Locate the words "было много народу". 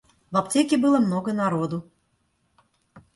0.79-1.87